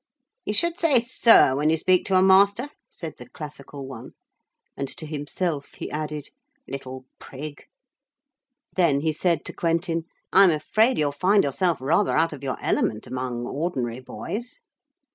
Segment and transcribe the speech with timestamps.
[0.45, 4.13] 'You should say "sir" when you speak to a master,' said the classical one;
[4.75, 6.29] and to himself he added,
[6.67, 7.65] 'little prig.'
[8.75, 12.41] Then he said to Quentin: 'I am afraid you will find yourself rather out of
[12.41, 14.57] your element among ordinary boys.'